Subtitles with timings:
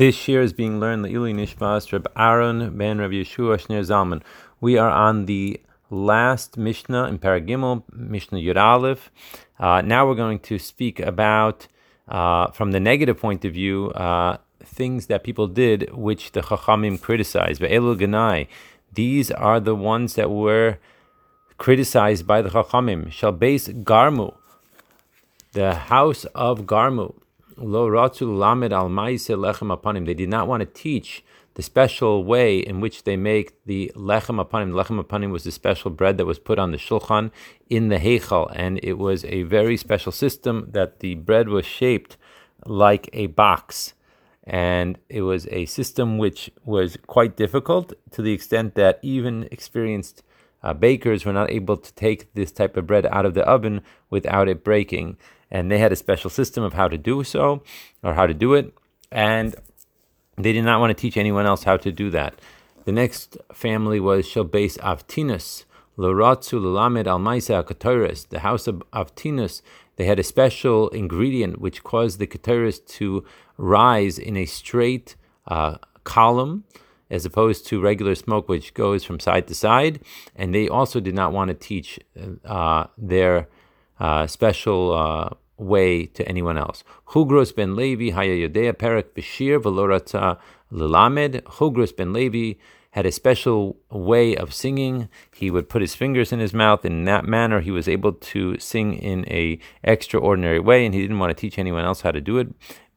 [0.00, 4.22] This year is being learned Le'ili Nishmas Reb Aaron ben Reb Yeshua Shneur Zalman.
[4.58, 9.10] We are on the last Mishnah in Paragimel, Mishnah Yud Aleph.
[9.58, 11.68] Uh, now we're going to speak about,
[12.08, 16.98] uh, from the negative point of view, uh, things that people did which the Chachamim
[16.98, 17.60] criticized.
[17.60, 18.48] But Elul Ganai,
[18.94, 20.78] these are the ones that were
[21.58, 23.08] criticized by the Chachamim.
[23.08, 24.34] Shalbeis Garmu,
[25.52, 27.16] the house of Garmu.
[27.60, 30.06] Lo ratu lamed al lechem apanim.
[30.06, 31.22] They did not want to teach
[31.54, 34.72] the special way in which they make the lechem apanim.
[34.72, 37.30] Lechem apanim was the special bread that was put on the shulchan
[37.68, 42.16] in the heichal, and it was a very special system that the bread was shaped
[42.64, 43.92] like a box.
[44.44, 50.22] And it was a system which was quite difficult to the extent that even experienced
[50.62, 53.82] uh, bakers were not able to take this type of bread out of the oven
[54.08, 55.18] without it breaking
[55.50, 57.62] and they had a special system of how to do so
[58.02, 58.72] or how to do it,
[59.10, 59.54] and
[60.36, 62.40] they did not want to teach anyone else how to do that.
[62.84, 65.64] The next family was Shalbeis Avtinus,
[65.98, 69.60] Loratzu Lalamed Al Maisa the house of Avtinus.
[69.96, 73.24] They had a special ingredient which caused the Katoris to
[73.58, 75.14] rise in a straight
[75.46, 76.64] uh, column
[77.10, 80.00] as opposed to regular smoke, which goes from side to side.
[80.36, 81.98] And they also did not want to teach
[82.44, 83.48] uh, their
[83.98, 86.82] uh, special uh, way to anyone else.
[87.08, 90.38] Hugros ben Levi haya yodea perak b'shir v'lorata
[90.72, 91.42] lilamed.
[91.44, 92.54] Hugros ben Levi
[92.92, 95.08] had a special way of singing.
[95.32, 96.84] He would put his fingers in his mouth.
[96.84, 101.20] In that manner, he was able to sing in a extraordinary way, and he didn't
[101.20, 102.48] want to teach anyone else how to do it.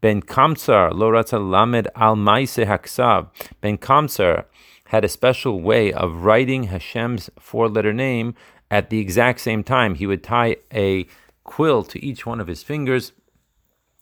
[0.02, 3.30] Ben Kamtzar lorata lamed al maise haksav.
[3.61, 4.45] Ben Kamtzar
[4.86, 8.36] had a special way of writing Hashem's four-letter name
[8.70, 9.95] at the exact same time.
[9.95, 11.08] He would tie a
[11.44, 13.11] quill to each one of his fingers.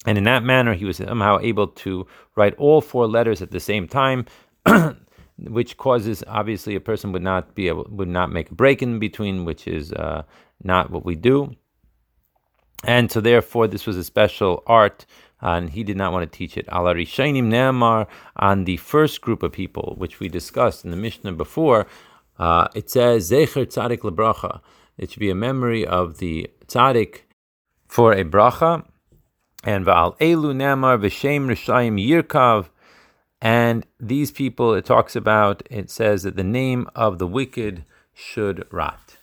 [0.05, 3.59] And in that manner, he was somehow able to write all four letters at the
[3.59, 4.25] same time,
[5.37, 8.99] which causes obviously a person would not be able would not make a break in
[8.99, 10.23] between, which is uh,
[10.63, 11.55] not what we do.
[12.83, 15.05] And so, therefore, this was a special art,
[15.43, 16.67] uh, and he did not want to teach it.
[16.71, 18.07] Ala Rishainim Ne'amar,
[18.37, 21.85] on the first group of people, which we discussed in the Mishnah before,
[22.39, 24.61] uh, it says Zecher Tzadik Lebracha.
[24.97, 27.21] It should be a memory of the Tzadik
[27.91, 28.85] for a bracha,
[29.65, 32.69] and Va'al Elu Namar V'Shem Rishayim Yirkav,
[33.41, 38.65] and these people it talks about, it says that the name of the wicked should
[38.71, 39.17] rot.